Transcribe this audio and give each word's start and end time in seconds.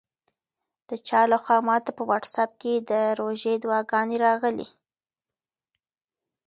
د 0.89 0.91
چا 1.07 1.21
لخوا 1.31 1.57
ماته 1.67 1.91
په 1.97 2.03
واټساپ 2.09 2.51
کې 2.61 2.73
د 2.89 2.91
روژې 3.19 3.53
دعاګانې 3.63 4.17
راغلې. 4.25 4.67